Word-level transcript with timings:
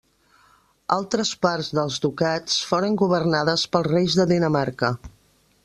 Altres 0.95 1.33
parts 1.45 1.69
dels 1.79 1.99
ducats 2.05 2.55
foren 2.71 2.97
governades 3.03 3.67
pels 3.77 3.91
reis 3.93 4.17
de 4.23 4.27
Dinamarca. 4.35 4.93